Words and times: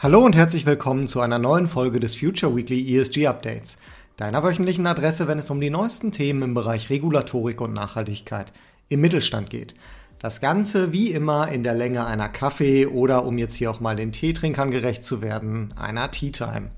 Hallo 0.00 0.24
und 0.24 0.36
herzlich 0.36 0.64
willkommen 0.64 1.08
zu 1.08 1.20
einer 1.20 1.40
neuen 1.40 1.66
Folge 1.66 1.98
des 1.98 2.14
Future 2.14 2.54
Weekly 2.54 2.96
ESG 2.96 3.26
Updates, 3.26 3.78
deiner 4.16 4.44
wöchentlichen 4.44 4.86
Adresse, 4.86 5.26
wenn 5.26 5.40
es 5.40 5.50
um 5.50 5.60
die 5.60 5.70
neuesten 5.70 6.12
Themen 6.12 6.42
im 6.42 6.54
Bereich 6.54 6.88
Regulatorik 6.88 7.60
und 7.60 7.72
Nachhaltigkeit 7.72 8.52
im 8.88 9.00
Mittelstand 9.00 9.50
geht. 9.50 9.74
Das 10.20 10.40
Ganze 10.40 10.92
wie 10.92 11.10
immer 11.10 11.48
in 11.48 11.64
der 11.64 11.74
Länge 11.74 12.06
einer 12.06 12.28
Kaffee 12.28 12.86
oder 12.86 13.24
um 13.24 13.38
jetzt 13.38 13.56
hier 13.56 13.72
auch 13.72 13.80
mal 13.80 13.96
den 13.96 14.12
Teetrinkern 14.12 14.70
gerecht 14.70 15.04
zu 15.04 15.20
werden, 15.20 15.74
einer 15.76 16.12
Tea 16.12 16.30
Time. 16.30 16.70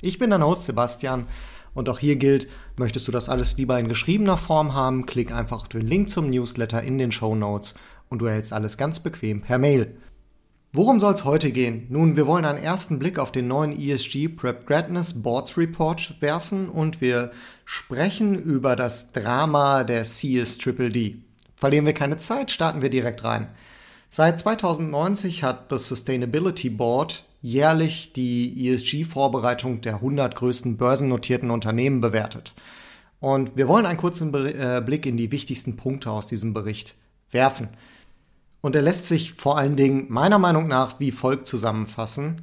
Ich 0.00 0.18
bin 0.18 0.30
dein 0.30 0.42
Host 0.42 0.64
Sebastian 0.64 1.26
und 1.74 1.90
auch 1.90 1.98
hier 1.98 2.16
gilt, 2.16 2.48
möchtest 2.78 3.06
du 3.06 3.12
das 3.12 3.28
alles 3.28 3.58
lieber 3.58 3.78
in 3.78 3.88
geschriebener 3.88 4.38
Form 4.38 4.72
haben, 4.72 5.04
klick 5.04 5.32
einfach 5.32 5.60
auf 5.60 5.68
den 5.68 5.86
Link 5.86 6.08
zum 6.08 6.30
Newsletter 6.30 6.82
in 6.82 6.96
den 6.96 7.12
Show 7.12 7.34
Notes 7.34 7.74
und 8.08 8.20
du 8.20 8.24
erhältst 8.24 8.54
alles 8.54 8.78
ganz 8.78 9.00
bequem 9.00 9.42
per 9.42 9.58
Mail. 9.58 9.94
Worum 10.76 10.98
soll 10.98 11.14
es 11.14 11.24
heute 11.24 11.52
gehen? 11.52 11.86
Nun, 11.88 12.16
wir 12.16 12.26
wollen 12.26 12.44
einen 12.44 12.58
ersten 12.58 12.98
Blick 12.98 13.20
auf 13.20 13.30
den 13.30 13.46
neuen 13.46 13.78
ESG 13.80 14.26
Prep 14.26 14.66
Gradness 14.66 15.22
Boards 15.22 15.56
Report 15.56 16.20
werfen 16.20 16.68
und 16.68 17.00
wir 17.00 17.30
sprechen 17.64 18.34
über 18.34 18.74
das 18.74 19.12
Drama 19.12 19.84
der 19.84 20.02
CSDDD. 20.02 21.18
Verlieren 21.54 21.86
wir 21.86 21.92
keine 21.92 22.16
Zeit, 22.16 22.50
starten 22.50 22.82
wir 22.82 22.90
direkt 22.90 23.22
rein. 23.22 23.46
Seit 24.10 24.40
2090 24.40 25.44
hat 25.44 25.70
das 25.70 25.86
Sustainability 25.86 26.70
Board 26.70 27.24
jährlich 27.40 28.12
die 28.12 28.68
ESG-Vorbereitung 28.68 29.80
der 29.80 29.94
100 29.94 30.34
größten 30.34 30.76
börsennotierten 30.76 31.52
Unternehmen 31.52 32.00
bewertet. 32.00 32.52
Und 33.20 33.56
wir 33.56 33.68
wollen 33.68 33.86
einen 33.86 33.98
kurzen 33.98 34.34
äh, 34.34 34.82
Blick 34.84 35.06
in 35.06 35.16
die 35.16 35.30
wichtigsten 35.30 35.76
Punkte 35.76 36.10
aus 36.10 36.26
diesem 36.26 36.52
Bericht 36.52 36.96
werfen. 37.30 37.68
Und 38.64 38.74
er 38.74 38.80
lässt 38.80 39.08
sich 39.08 39.34
vor 39.34 39.58
allen 39.58 39.76
Dingen 39.76 40.06
meiner 40.08 40.38
Meinung 40.38 40.68
nach 40.68 40.98
wie 40.98 41.10
folgt 41.10 41.46
zusammenfassen, 41.46 42.36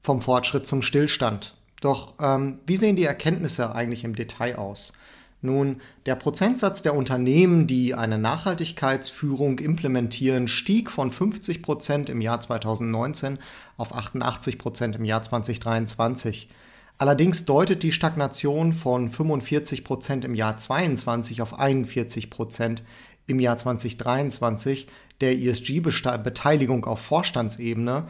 vom 0.00 0.22
Fortschritt 0.22 0.66
zum 0.66 0.80
Stillstand. 0.80 1.54
Doch 1.82 2.14
ähm, 2.18 2.60
wie 2.66 2.78
sehen 2.78 2.96
die 2.96 3.04
Erkenntnisse 3.04 3.74
eigentlich 3.74 4.02
im 4.02 4.16
Detail 4.16 4.56
aus? 4.56 4.94
Nun, 5.42 5.82
der 6.06 6.14
Prozentsatz 6.14 6.80
der 6.80 6.96
Unternehmen, 6.96 7.66
die 7.66 7.92
eine 7.92 8.16
Nachhaltigkeitsführung 8.16 9.58
implementieren, 9.58 10.48
stieg 10.48 10.90
von 10.90 11.12
50 11.12 11.62
Prozent 11.62 12.08
im 12.08 12.22
Jahr 12.22 12.40
2019 12.40 13.38
auf 13.76 13.94
88 13.94 14.56
Prozent 14.56 14.96
im 14.96 15.04
Jahr 15.04 15.22
2023. 15.22 16.48
Allerdings 16.96 17.44
deutet 17.44 17.82
die 17.82 17.92
Stagnation 17.92 18.72
von 18.72 19.10
45 19.10 19.84
Prozent 19.84 20.24
im 20.24 20.34
Jahr 20.34 20.56
2022 20.56 21.42
auf 21.42 21.58
41 21.58 22.30
Prozent 22.30 22.82
im 23.26 23.40
Jahr 23.40 23.58
2023 23.58 24.88
der 25.20 25.38
ESG-Beteiligung 25.38 26.84
auf 26.84 27.00
Vorstandsebene 27.00 28.04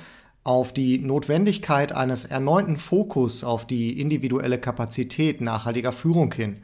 auf 0.45 0.73
die 0.73 0.99
Notwendigkeit 0.99 1.93
eines 1.93 2.25
erneuten 2.25 2.77
Fokus 2.77 3.43
auf 3.43 3.67
die 3.67 4.01
individuelle 4.01 4.59
Kapazität 4.59 5.41
nachhaltiger 5.41 5.93
Führung 5.93 6.33
hin. 6.33 6.59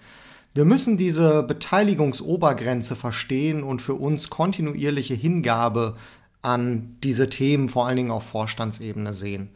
Wir 0.54 0.64
müssen 0.64 0.98
diese 0.98 1.42
Beteiligungsobergrenze 1.42 2.94
verstehen 2.94 3.64
und 3.64 3.82
für 3.82 3.94
uns 3.94 4.30
kontinuierliche 4.30 5.14
Hingabe 5.14 5.96
an 6.42 6.96
diese 7.02 7.28
Themen 7.28 7.68
vor 7.68 7.86
allen 7.86 7.96
Dingen 7.96 8.10
auf 8.10 8.24
Vorstandsebene 8.24 9.14
sehen. 9.14 9.50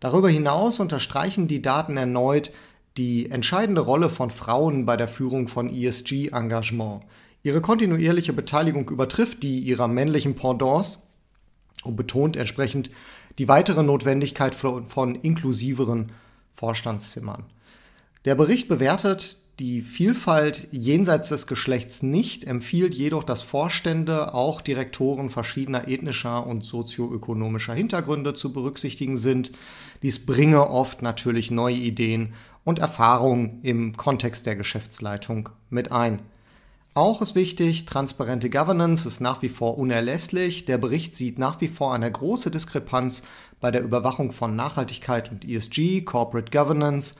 Darüber 0.00 0.28
hinaus 0.28 0.80
unterstreichen 0.80 1.48
die 1.48 1.62
Daten 1.62 1.96
erneut 1.96 2.50
die 2.96 3.30
entscheidende 3.30 3.80
Rolle 3.80 4.10
von 4.10 4.30
Frauen 4.30 4.86
bei 4.86 4.96
der 4.96 5.08
Führung 5.08 5.48
von 5.48 5.72
ESG-Engagement. 5.72 7.02
Ihre 7.42 7.60
kontinuierliche 7.60 8.32
Beteiligung 8.32 8.88
übertrifft 8.90 9.42
die 9.42 9.60
ihrer 9.60 9.88
männlichen 9.88 10.34
Pendants 10.34 11.08
und 11.84 11.96
betont 11.96 12.36
entsprechend 12.36 12.90
die 13.38 13.48
weitere 13.48 13.82
Notwendigkeit 13.82 14.54
von, 14.54 15.14
inklusiveren 15.14 16.12
Vorstandszimmern. 16.50 17.44
Der 18.24 18.34
Bericht 18.34 18.68
bewertet 18.68 19.38
die 19.60 19.82
Vielfalt 19.82 20.68
jenseits 20.70 21.30
des 21.30 21.48
Geschlechts 21.48 22.02
nicht, 22.02 22.44
empfiehlt 22.44 22.94
jedoch, 22.94 23.24
dass 23.24 23.42
Vorstände 23.42 24.34
auch 24.34 24.60
Direktoren 24.60 25.30
verschiedener 25.30 25.88
ethnischer 25.88 26.46
und 26.46 26.64
sozioökonomischer 26.64 27.74
Hintergründe 27.74 28.34
zu 28.34 28.52
berücksichtigen 28.52 29.16
sind. 29.16 29.50
Dies 30.02 30.24
bringe 30.24 30.70
oft 30.70 31.02
natürlich 31.02 31.50
neue 31.50 31.74
Ideen 31.74 32.34
und 32.64 32.78
Erfahrungen 32.78 33.60
im 33.62 33.96
Kontext 33.96 34.46
der 34.46 34.54
Geschäftsleitung 34.54 35.48
mit 35.70 35.90
ein. 35.90 36.20
Auch 36.98 37.22
ist 37.22 37.36
wichtig, 37.36 37.86
transparente 37.86 38.50
Governance 38.50 39.06
ist 39.06 39.20
nach 39.20 39.40
wie 39.40 39.48
vor 39.48 39.78
unerlässlich. 39.78 40.64
Der 40.64 40.78
Bericht 40.78 41.14
sieht 41.14 41.38
nach 41.38 41.60
wie 41.60 41.68
vor 41.68 41.94
eine 41.94 42.10
große 42.10 42.50
Diskrepanz 42.50 43.22
bei 43.60 43.70
der 43.70 43.84
Überwachung 43.84 44.32
von 44.32 44.56
Nachhaltigkeit 44.56 45.30
und 45.30 45.44
ESG, 45.44 46.00
Corporate 46.00 46.50
Governance 46.50 47.14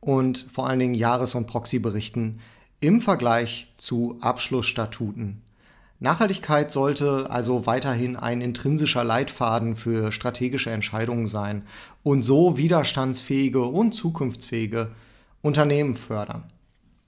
und 0.00 0.46
vor 0.50 0.66
allen 0.66 0.78
Dingen 0.78 0.94
Jahres- 0.94 1.34
und 1.34 1.48
Proxy-Berichten 1.48 2.40
im 2.80 3.02
Vergleich 3.02 3.70
zu 3.76 4.16
Abschlussstatuten. 4.22 5.42
Nachhaltigkeit 5.98 6.72
sollte 6.72 7.28
also 7.28 7.66
weiterhin 7.66 8.16
ein 8.16 8.40
intrinsischer 8.40 9.04
Leitfaden 9.04 9.76
für 9.76 10.12
strategische 10.12 10.70
Entscheidungen 10.70 11.26
sein 11.26 11.66
und 12.02 12.22
so 12.22 12.56
widerstandsfähige 12.56 13.64
und 13.64 13.92
zukunftsfähige 13.92 14.92
Unternehmen 15.42 15.94
fördern. 15.94 16.44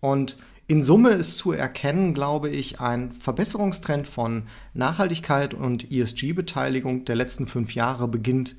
Und 0.01 0.37
in 0.69 0.83
Summe 0.83 1.11
ist 1.11 1.39
zu 1.39 1.53
erkennen, 1.53 2.15
glaube 2.15 2.49
ich, 2.49 2.81
ein 2.81 3.13
Verbesserungstrend 3.13 4.07
von 4.07 4.45
Nachhaltigkeit 4.75 5.55
und 5.55 5.91
ESG-Beteiligung 5.91 7.05
der 7.05 7.17
letzten 7.17 7.47
fünf 7.47 7.75
Jahre 7.75 8.09
beginnt 8.09 8.57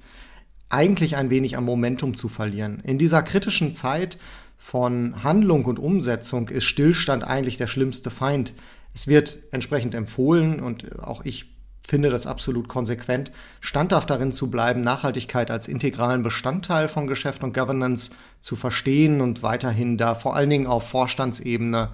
eigentlich 0.69 1.15
ein 1.15 1.29
wenig 1.29 1.55
am 1.55 1.65
Momentum 1.65 2.15
zu 2.15 2.27
verlieren. 2.27 2.81
In 2.83 2.97
dieser 2.97 3.23
kritischen 3.23 3.71
Zeit 3.71 4.17
von 4.57 5.23
Handlung 5.23 5.65
und 5.65 5.79
Umsetzung 5.79 6.49
ist 6.49 6.65
Stillstand 6.65 7.23
eigentlich 7.23 7.57
der 7.57 7.67
schlimmste 7.67 8.09
Feind. 8.09 8.53
Es 8.93 9.07
wird 9.07 9.39
entsprechend 9.51 9.95
empfohlen 9.95 10.59
und 10.59 10.99
auch 10.99 11.25
ich 11.25 11.53
finde 11.85 12.09
das 12.09 12.27
absolut 12.27 12.67
konsequent, 12.67 13.31
standhaft 13.59 14.09
darin 14.09 14.31
zu 14.31 14.49
bleiben, 14.49 14.81
Nachhaltigkeit 14.81 15.51
als 15.51 15.67
integralen 15.67 16.23
Bestandteil 16.23 16.87
von 16.87 17.07
Geschäft 17.07 17.43
und 17.43 17.53
Governance 17.53 18.11
zu 18.39 18.55
verstehen 18.55 19.21
und 19.21 19.43
weiterhin 19.43 19.97
da 19.97 20.15
vor 20.15 20.35
allen 20.35 20.49
Dingen 20.49 20.67
auf 20.67 20.87
Vorstandsebene 20.87 21.89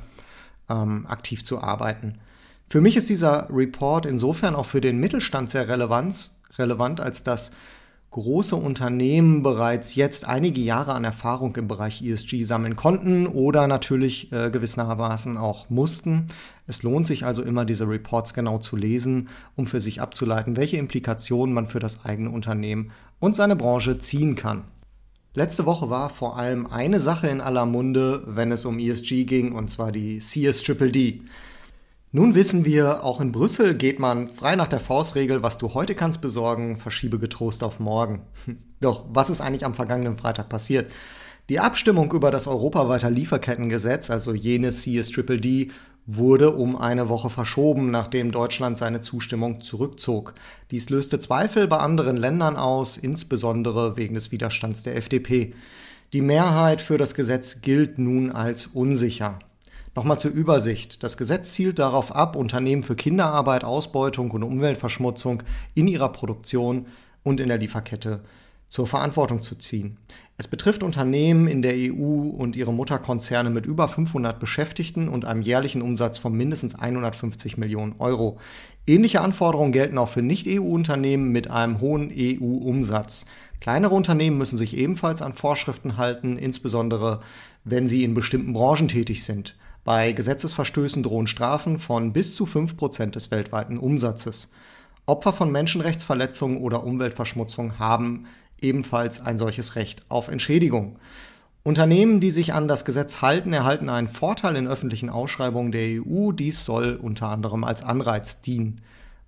ähm, 0.69 1.05
aktiv 1.07 1.43
zu 1.43 1.59
arbeiten. 1.59 2.19
Für 2.69 2.81
mich 2.81 2.95
ist 2.95 3.09
dieser 3.09 3.47
Report 3.49 4.05
insofern 4.05 4.55
auch 4.55 4.67
für 4.67 4.81
den 4.81 4.99
Mittelstand 4.99 5.49
sehr 5.49 5.67
relevant, 5.67 6.29
relevant 6.59 7.01
als 7.01 7.23
dass 7.23 7.51
große 8.11 8.55
Unternehmen 8.55 9.43
bereits 9.43 9.95
jetzt 9.95 10.25
einige 10.25 10.61
Jahre 10.61 10.93
an 10.93 11.03
Erfahrung 11.03 11.55
im 11.55 11.67
Bereich 11.67 12.01
ESG 12.01 12.43
sammeln 12.43 12.75
konnten 12.75 13.27
oder 13.27 13.67
natürlich 13.67 14.31
äh, 14.31 14.49
gewissermaßen 14.49 15.37
auch 15.37 15.69
mussten. 15.69 16.27
Es 16.65 16.81
lohnt 16.81 17.05
sich 17.05 17.25
also 17.25 17.43
immer, 17.43 17.65
diese 17.65 17.87
Reports 17.87 18.33
genau 18.33 18.57
zu 18.57 18.75
lesen, 18.75 19.29
um 19.55 19.67
für 19.67 19.81
sich 19.81 20.01
abzuleiten, 20.01 20.57
welche 20.57 20.77
Implikationen 20.77 21.53
man 21.53 21.67
für 21.67 21.79
das 21.79 22.05
eigene 22.05 22.31
Unternehmen 22.31 22.91
und 23.19 23.35
seine 23.35 23.55
Branche 23.55 23.99
ziehen 23.99 24.35
kann. 24.35 24.63
Letzte 25.35 25.67
Woche 25.67 25.91
war 25.91 26.09
vor 26.09 26.37
allem 26.37 26.65
eine 26.65 26.99
Sache 26.99 27.27
in 27.27 27.39
aller 27.39 27.67
Munde, 27.67 28.23
wenn 28.25 28.51
es 28.51 28.65
um 28.65 28.79
ESG 28.79 29.25
ging, 29.25 29.53
und 29.53 29.69
zwar 29.69 29.91
die 29.91 30.17
CSDDD. 30.17 31.21
Nun 32.11 32.33
wissen 32.33 32.65
wir, 32.65 33.03
auch 33.03 33.21
in 33.21 33.31
Brüssel 33.31 33.75
geht 33.75 33.99
man 33.99 34.29
frei 34.29 34.55
nach 34.55 34.67
der 34.67 34.79
Faustregel, 34.79 35.43
was 35.43 35.59
du 35.59 35.75
heute 35.75 35.93
kannst 35.93 36.21
besorgen, 36.21 36.77
verschiebe 36.77 37.19
getrost 37.19 37.63
auf 37.63 37.79
morgen. 37.79 38.23
Doch 38.79 39.05
was 39.13 39.29
ist 39.29 39.41
eigentlich 39.41 39.63
am 39.63 39.75
vergangenen 39.75 40.17
Freitag 40.17 40.49
passiert? 40.49 40.91
Die 41.49 41.59
Abstimmung 41.59 42.11
über 42.11 42.31
das 42.31 42.47
europaweite 42.47 43.09
Lieferkettengesetz, 43.09 44.09
also 44.09 44.33
jenes 44.33 44.81
CSDDD, 44.81 45.69
wurde 46.07 46.55
um 46.55 46.75
eine 46.75 47.09
Woche 47.09 47.29
verschoben, 47.29 47.91
nachdem 47.91 48.31
Deutschland 48.31 48.79
seine 48.79 49.01
Zustimmung 49.01 49.61
zurückzog. 49.61 50.33
Dies 50.71 50.89
löste 50.89 51.19
Zweifel 51.19 51.67
bei 51.67 51.77
anderen 51.77 52.17
Ländern 52.17 52.55
aus, 52.55 52.97
insbesondere 52.97 53.97
wegen 53.97 54.15
des 54.15 54.31
Widerstands 54.31 54.81
der 54.81 54.95
FDP. 54.95 55.53
Die 56.13 56.21
Mehrheit 56.21 56.81
für 56.81 56.97
das 56.97 57.13
Gesetz 57.13 57.61
gilt 57.61 57.99
nun 57.99 58.31
als 58.31 58.65
unsicher. 58.65 59.37
Nochmal 59.95 60.19
zur 60.19 60.31
Übersicht. 60.31 61.03
Das 61.03 61.17
Gesetz 61.17 61.53
zielt 61.53 61.79
darauf 61.79 62.15
ab, 62.15 62.35
Unternehmen 62.35 62.83
für 62.83 62.95
Kinderarbeit, 62.95 63.63
Ausbeutung 63.63 64.31
und 64.31 64.43
Umweltverschmutzung 64.43 65.43
in 65.73 65.87
ihrer 65.87 66.09
Produktion 66.09 66.85
und 67.23 67.39
in 67.39 67.47
der 67.47 67.57
Lieferkette 67.57 68.21
zur 68.69 68.85
Verantwortung 68.85 69.41
zu 69.41 69.55
ziehen. 69.55 69.97
Es 70.37 70.47
betrifft 70.47 70.83
Unternehmen 70.83 71.47
in 71.47 71.61
der 71.61 71.73
EU 71.73 72.29
und 72.29 72.55
ihre 72.55 72.71
Mutterkonzerne 72.71 73.49
mit 73.49 73.65
über 73.65 73.89
500 73.89 74.39
Beschäftigten 74.39 75.09
und 75.09 75.25
einem 75.25 75.41
jährlichen 75.41 75.81
Umsatz 75.81 76.17
von 76.17 76.33
mindestens 76.33 76.75
150 76.75 77.57
Millionen 77.57 77.95
Euro. 77.99 78.37
Ähnliche 78.87 79.21
Anforderungen 79.21 79.73
gelten 79.73 79.97
auch 79.97 80.07
für 80.07 80.21
Nicht-EU-Unternehmen 80.21 81.31
mit 81.31 81.49
einem 81.49 81.81
hohen 81.81 82.09
EU-Umsatz. 82.15 83.25
Kleinere 83.59 83.93
Unternehmen 83.93 84.37
müssen 84.37 84.57
sich 84.57 84.77
ebenfalls 84.77 85.21
an 85.21 85.33
Vorschriften 85.33 85.97
halten, 85.97 86.37
insbesondere 86.37 87.19
wenn 87.65 87.87
sie 87.87 88.05
in 88.05 88.13
bestimmten 88.13 88.53
Branchen 88.53 88.87
tätig 88.87 89.25
sind. 89.25 89.55
Bei 89.89 90.11
Gesetzesverstößen 90.11 91.01
drohen 91.01 91.25
Strafen 91.25 91.79
von 91.79 92.13
bis 92.13 92.35
zu 92.35 92.45
5% 92.45 93.09
des 93.09 93.31
weltweiten 93.31 93.79
Umsatzes. 93.79 94.51
Opfer 95.07 95.33
von 95.33 95.51
Menschenrechtsverletzungen 95.51 96.59
oder 96.59 96.83
Umweltverschmutzung 96.83 97.79
haben 97.79 98.27
ebenfalls 98.61 99.19
ein 99.19 99.39
solches 99.39 99.75
Recht 99.75 100.03
auf 100.07 100.27
Entschädigung. 100.27 100.99
Unternehmen, 101.63 102.19
die 102.19 102.29
sich 102.29 102.53
an 102.53 102.67
das 102.67 102.85
Gesetz 102.85 103.23
halten, 103.23 103.51
erhalten 103.51 103.89
einen 103.89 104.07
Vorteil 104.09 104.57
in 104.57 104.67
öffentlichen 104.67 105.09
Ausschreibungen 105.09 105.71
der 105.71 106.03
EU. 106.03 106.33
Dies 106.33 106.65
soll 106.65 106.93
unter 107.01 107.29
anderem 107.29 107.63
als 107.63 107.81
Anreiz 107.81 108.43
dienen. 108.43 108.81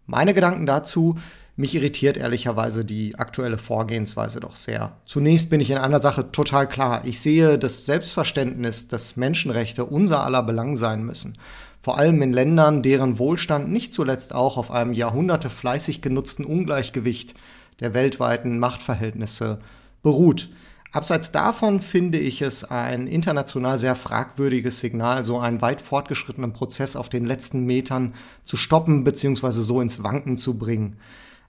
Meine 0.06 0.36
Gedanken 0.36 0.68
dazu, 0.68 1.18
mich 1.56 1.76
irritiert 1.76 2.18
ehrlicherweise 2.18 2.86
die 2.86 3.16
aktuelle 3.18 3.58
Vorgehensweise 3.58 4.40
doch 4.40 4.56
sehr. 4.56 4.98
Zunächst 5.06 5.50
bin 5.50 5.60
ich 5.60 5.70
in 5.70 5.78
einer 5.78 6.00
Sache 6.00 6.32
total 6.32 6.68
klar. 6.68 7.02
Ich 7.06 7.20
sehe 7.20 7.58
das 7.58 7.86
Selbstverständnis, 7.86 8.88
dass 8.88 9.18
Menschenrechte 9.18 9.86
unser 9.86 10.24
aller 10.24 10.44
Belang 10.44 10.76
sein 10.76 11.04
müssen. 11.04 11.34
Vor 11.82 11.98
allem 11.98 12.22
in 12.22 12.32
Ländern, 12.32 12.84
deren 12.84 13.18
Wohlstand 13.18 13.72
nicht 13.72 13.92
zuletzt 13.94 14.36
auch 14.36 14.58
auf 14.58 14.72
einem 14.72 14.94
Jahrhunderte 14.94 15.50
fleißig 15.50 16.02
genutzten 16.02 16.46
Ungleichgewicht 16.46 17.34
der 17.80 17.94
weltweiten 17.94 18.60
Machtverhältnisse 18.60 19.60
beruht. 20.04 20.50
Abseits 20.94 21.32
davon 21.32 21.80
finde 21.80 22.20
ich 22.20 22.42
es 22.42 22.66
ein 22.66 23.08
international 23.08 23.78
sehr 23.78 23.96
fragwürdiges 23.96 24.82
Signal, 24.82 25.24
so 25.24 25.40
einen 25.40 25.62
weit 25.62 25.80
fortgeschrittenen 25.80 26.52
Prozess 26.54 26.98
auf 26.98 27.08
den 27.08 27.26
letzten 27.26 27.66
Metern 27.66 28.14
zu 28.44 28.58
stoppen 28.58 29.04
bzw. 29.04 29.52
so 29.52 29.80
ins 29.80 30.04
Wanken 30.04 30.36
zu 30.36 30.58
bringen. 30.58 30.98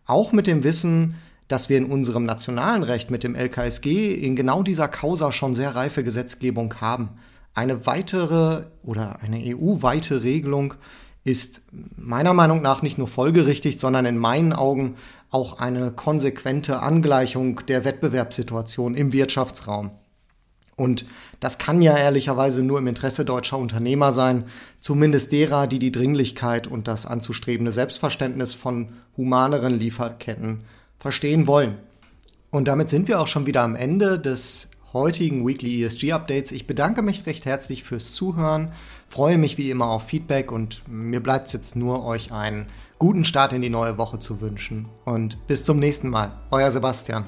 Auch 0.07 0.33
mit 0.33 0.47
dem 0.47 0.65
Wissen, 0.65 1.15
dass 1.49 1.69
wir 1.69 1.79
in 1.79 1.87
unserem 1.87 2.25
nationalen 2.25 2.83
Recht 2.83 3.11
mit 3.11 3.23
dem 3.23 3.35
LKSG 3.35 4.15
in 4.15 4.37
genau 4.37 4.63
dieser 4.63 4.89
Causa 4.89 5.33
schon 5.33 5.55
sehr 5.55 5.75
reife 5.75 6.03
Gesetzgebung 6.03 6.81
haben. 6.81 7.11
Eine 7.55 7.87
weitere 7.87 8.63
oder 8.85 9.19
eine 9.21 9.39
EU-weite 9.39 10.23
Regelung 10.23 10.75
ist 11.25 11.63
meiner 11.97 12.35
Meinung 12.35 12.63
nach 12.63 12.83
nicht 12.83 12.99
nur 12.99 13.07
folgerichtig, 13.07 13.79
sondern 13.79 14.07
in 14.07 14.19
meinen 14.19 14.53
Augen 14.53 14.97
auch 15.31 15.61
eine 15.61 15.93
konsequente 15.93 16.81
Angleichung 16.81 17.61
der 17.67 17.85
Wettbewerbssituation 17.85 18.95
im 18.95 19.13
Wirtschaftsraum. 19.13 19.93
Und 20.77 21.05
das 21.41 21.59
kann 21.59 21.83
ja 21.83 21.97
ehrlicherweise 21.97 22.63
nur 22.63 22.79
im 22.79 22.87
Interesse 22.87 23.25
deutscher 23.25 23.59
Unternehmer 23.59 24.13
sein, 24.13 24.45
zumindest 24.81 25.33
derer, 25.33 25.67
die 25.67 25.79
die 25.79 25.93
Dringlichkeit 25.93 26.67
und 26.67 26.89
das 26.89 27.07
anzustrebende 27.07 27.73
Selbstverständnis 27.73 28.53
von 28.55 28.93
humaneren 29.17 29.79
Lieferketten 29.79 30.65
verstehen 30.99 31.47
wollen. 31.47 31.77
Und 32.51 32.69
damit 32.69 32.89
sind 32.89 33.09
wir 33.09 33.21
auch 33.21 33.27
schon 33.27 33.47
wieder 33.47 33.63
am 33.63 33.77
Ende 33.77 34.19
des 34.19 34.71
heutigen 34.93 35.47
Weekly 35.47 35.83
ESG 35.83 36.13
Updates. 36.13 36.53
Ich 36.53 36.67
bedanke 36.67 37.03
mich 37.03 37.27
recht 37.27 37.45
herzlich 37.47 37.83
fürs 37.83 38.13
Zuhören, 38.13 38.73
freue 39.09 39.39
mich 39.39 39.57
wie 39.59 39.71
immer 39.71 39.87
auf 39.87 40.07
Feedback 40.07 40.53
und 40.53 40.83
mir 40.87 41.23
bleibt 41.23 41.47
es 41.47 41.53
jetzt 41.53 41.77
nur, 41.77 42.05
euch 42.05 42.33
einen 42.33 42.67
guten 42.99 43.25
Start 43.25 43.53
in 43.53 43.63
die 43.63 43.71
neue 43.71 43.99
Woche 43.99 44.19
zu 44.19 44.41
wünschen. 44.41 44.87
Und 45.05 45.39
bis 45.47 45.65
zum 45.65 45.79
nächsten 45.79 46.11
Mal. 46.11 46.33
Euer 46.51 46.71
Sebastian. 46.71 47.25